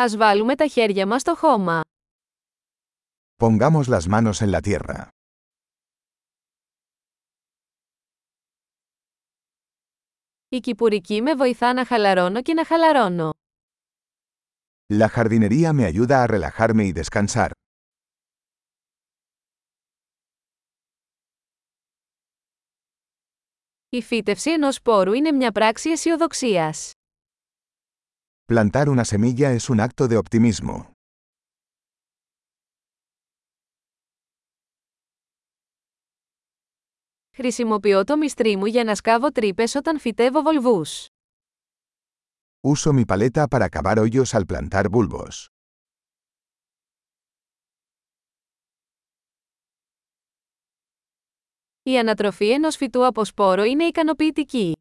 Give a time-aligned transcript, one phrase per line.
[0.00, 1.80] Ας βάλουμε τα χέρια μας στο χώμα.
[3.36, 5.08] Pongamos las manos en la tierra.
[10.48, 13.32] Η κυπουρική με βοηθά να χαλαρώνω και να χαλαρώνω.
[14.92, 17.50] La jardinería me ayuda a relajarme y descansar.
[23.88, 26.92] Η φύτευση ενός σπόρου είναι μια πράξη αισιοδοξίας.
[28.47, 30.91] Plantar una semilla es un acto de optimismo.
[37.35, 41.07] Χρησιμοποιώ το μυστρί μου για να σκάβω τρύπες όταν φυτεύω βολβούς.
[42.65, 45.45] Uso mi paleta para cavar hoyos al plantar bulbos.
[51.83, 54.73] Η ανατροφή ενός φυτού από σπόρο είναι ικανοποιητική.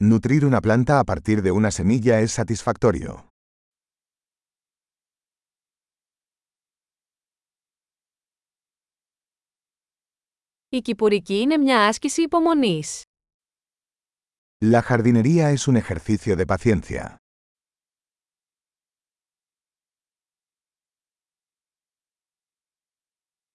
[0.00, 3.26] Nutrir una planta a partir de una semilla es satisfactorio.
[10.68, 13.02] Η κυπουρική είναι μια άσκηση υπομονής.
[14.64, 17.16] La jardinería es un ejercicio de paciencia.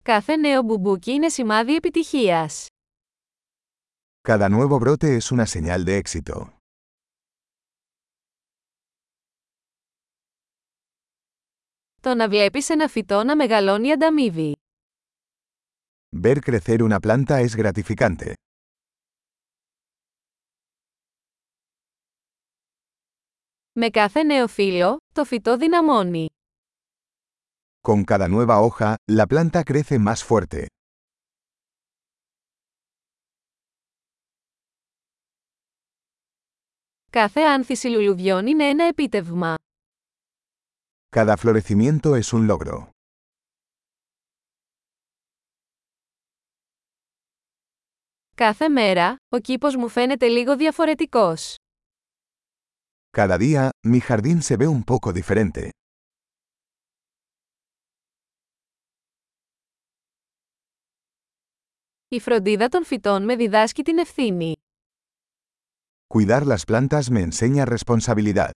[0.04, 2.66] Κάθε νέο μπουμπούκι είναι σημάδι επιτυχίας.
[4.22, 6.54] Cada nuevo brote es una señal de éxito.
[12.02, 14.56] Το να βλέπεις ένα φυτό να μεγαλώνει ανταμείβει.
[16.22, 18.34] Ver crecer una planta es gratificante.
[23.72, 26.28] Με κάθε νέο φύλλο, το φυτό δυναμώνει.
[27.88, 30.66] Con cada nueva hoja, la planta crece más fuerte.
[37.13, 39.55] Κάθε άνθηση λουλουδιών είναι ένα επίτευγμα.
[41.17, 42.87] Cada florecimiento es un logro.
[48.35, 51.57] Κάθε μέρα, ο κήπος μου φαίνεται λίγο διαφορετικός.
[53.17, 55.69] Cada día, mi jardín se ve un poco diferente.
[62.09, 64.62] Η φροντίδα των φυτών με διδάσκει την ευθύνη.
[66.12, 68.52] Cuidar las plantas me enseña responsabilidad.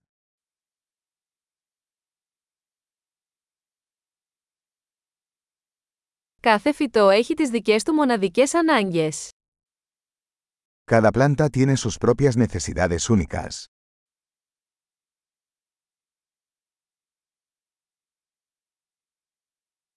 [6.40, 9.30] Κάθε φυτό έχει τις δικές του μοναδικές ανάγκες.
[10.90, 13.64] Cada planta tiene sus propias necesidades únicas.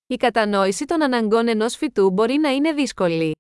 [0.08, 3.36] Η κατανόηση των αναγκών ενός φυτού μπορεί να είναι δύσκολη.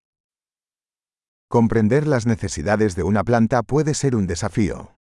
[1.49, 4.95] Comprender las necesidades de una planta puede ser un desafío.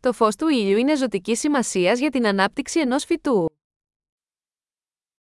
[0.00, 3.46] Το φως του ήλιου είναι ζωτικής σημασίας για την ανάπτυξη ενός φυτού.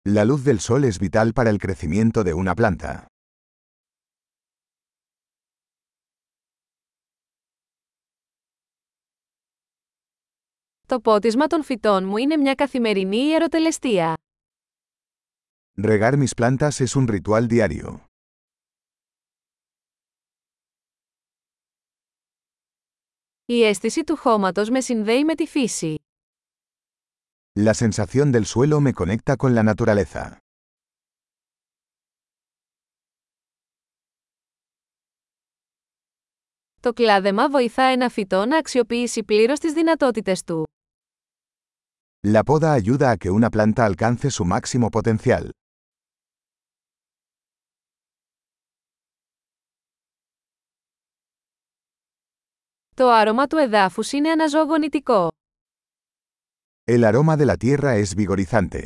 [0.09, 3.05] La luz del sol es vital para el crecimiento de una planta.
[10.88, 14.14] Το πότισμα των φυτών μου είναι μια καθημερινή ιεροτελεστία.
[15.82, 17.98] Regar mis plantas es un ritual diario.
[23.44, 25.98] Η αίσθηση του χώματος με συνδέει με τη φύση.
[27.60, 30.36] La sensación del suelo me conecta con la naturaleza.
[36.80, 40.67] Το κλάδεμα βοηθά ένα φυτό να αξιοποιήσει πλήρως τις δυνατότητες του.
[42.25, 45.49] La poda ayuda a que una planta alcance su máximo potencial.
[52.95, 55.31] Το άρωμα του εδάφους είναι αναζωογονητικό.
[56.85, 58.85] El aroma de la tierra es vigorizante.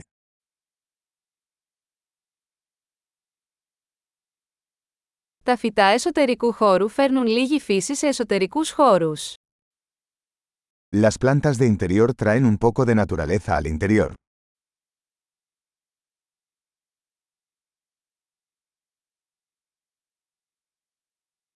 [5.44, 9.34] Τα φυτά εσωτερικού χώρου φέρνουν λίγη φύση σε εσωτερικούς χώρους.
[10.94, 14.14] Las plantas de interior traen un poco de naturaleza al interior.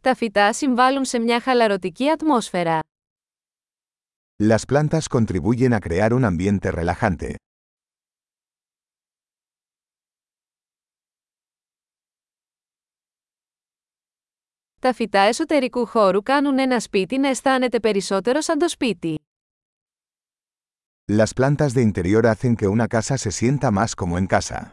[0.02, 2.78] Τα φυτά συμβάλλουν σε μια χαλαρωτική ατμόσφαιρα.
[4.42, 7.34] Las plantas contribuyen a crear un ambiente relajante.
[14.84, 19.18] Τα φυτά εσωτερικού χώρου κάνουν ένα σπίτι να αισθάνεται περισσότερο σαν το σπίτι.
[21.12, 24.72] Las plantas de interior hacen que una casa se sienta más como en casa.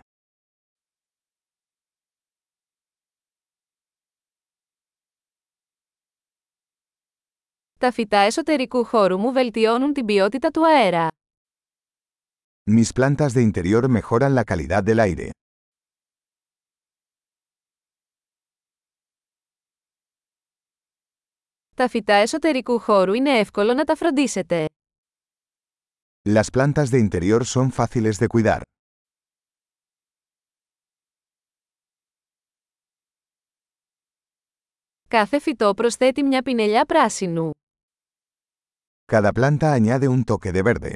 [7.80, 11.08] Τα φυτά εσωτερικού χώρου μου βελτιώνουν την ποιότητα του αέρα.
[12.70, 15.30] Mis plantas de interior mejoran la calidad del aire.
[21.75, 24.67] Τα φυτά εσωτερικού χώρου είναι εύκολο να τα φροντίσετε.
[26.29, 28.61] Las plantas de interior son fáciles de cuidar.
[35.09, 37.51] Κάθε φυτό προσθέτει μια πινελιά πράσινου.
[39.13, 40.95] Cada planta añade un toque de verde.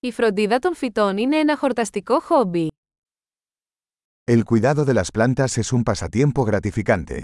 [0.00, 2.68] Η φροντίδα των φυτών είναι ένα χορταστικό χόμπι.
[4.27, 7.23] El cuidado de las plantas es un pasatiempo gratificante.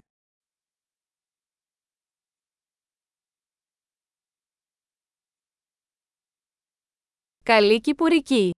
[7.44, 8.51] Καλή κυπουρική!